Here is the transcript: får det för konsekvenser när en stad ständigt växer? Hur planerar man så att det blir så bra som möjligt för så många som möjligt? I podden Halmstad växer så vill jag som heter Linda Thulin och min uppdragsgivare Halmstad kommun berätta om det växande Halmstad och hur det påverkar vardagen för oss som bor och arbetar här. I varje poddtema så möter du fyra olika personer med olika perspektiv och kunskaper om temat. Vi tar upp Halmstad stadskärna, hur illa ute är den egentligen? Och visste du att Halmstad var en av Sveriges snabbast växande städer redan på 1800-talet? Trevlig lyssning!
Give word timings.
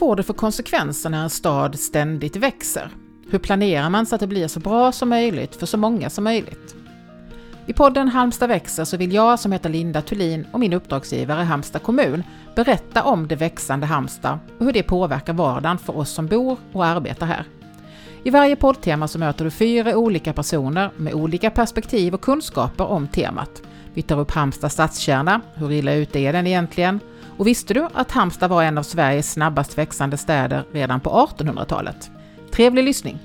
får 0.00 0.16
det 0.16 0.22
för 0.22 0.34
konsekvenser 0.34 1.10
när 1.10 1.22
en 1.22 1.30
stad 1.30 1.78
ständigt 1.78 2.36
växer? 2.36 2.90
Hur 3.30 3.38
planerar 3.38 3.90
man 3.90 4.06
så 4.06 4.14
att 4.14 4.20
det 4.20 4.26
blir 4.26 4.48
så 4.48 4.60
bra 4.60 4.92
som 4.92 5.08
möjligt 5.08 5.56
för 5.56 5.66
så 5.66 5.76
många 5.76 6.10
som 6.10 6.24
möjligt? 6.24 6.74
I 7.66 7.72
podden 7.72 8.08
Halmstad 8.08 8.48
växer 8.48 8.84
så 8.84 8.96
vill 8.96 9.12
jag 9.12 9.40
som 9.40 9.52
heter 9.52 9.68
Linda 9.68 10.02
Thulin 10.02 10.46
och 10.52 10.60
min 10.60 10.72
uppdragsgivare 10.72 11.42
Halmstad 11.42 11.82
kommun 11.82 12.24
berätta 12.56 13.02
om 13.02 13.28
det 13.28 13.36
växande 13.36 13.86
Halmstad 13.86 14.38
och 14.58 14.64
hur 14.64 14.72
det 14.72 14.82
påverkar 14.82 15.32
vardagen 15.32 15.78
för 15.78 15.96
oss 15.96 16.10
som 16.10 16.26
bor 16.26 16.58
och 16.72 16.84
arbetar 16.84 17.26
här. 17.26 17.44
I 18.22 18.30
varje 18.30 18.56
poddtema 18.56 19.08
så 19.08 19.18
möter 19.18 19.44
du 19.44 19.50
fyra 19.50 19.96
olika 19.96 20.32
personer 20.32 20.90
med 20.96 21.14
olika 21.14 21.50
perspektiv 21.50 22.14
och 22.14 22.20
kunskaper 22.20 22.84
om 22.84 23.08
temat. 23.08 23.62
Vi 23.94 24.02
tar 24.02 24.20
upp 24.20 24.30
Halmstad 24.30 24.72
stadskärna, 24.72 25.40
hur 25.54 25.72
illa 25.72 25.94
ute 25.94 26.18
är 26.18 26.32
den 26.32 26.46
egentligen? 26.46 27.00
Och 27.38 27.46
visste 27.46 27.74
du 27.74 27.88
att 27.94 28.10
Halmstad 28.10 28.50
var 28.50 28.62
en 28.62 28.78
av 28.78 28.82
Sveriges 28.82 29.32
snabbast 29.32 29.78
växande 29.78 30.16
städer 30.16 30.64
redan 30.72 31.00
på 31.00 31.10
1800-talet? 31.10 32.10
Trevlig 32.52 32.84
lyssning! 32.84 33.18